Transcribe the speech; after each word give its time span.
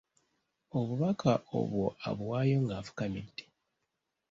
Obubaka 0.77 1.31
obwo 1.57 1.83
abuwaayo 2.07 2.57
nga 2.63 2.73
afukamidde. 2.81 3.43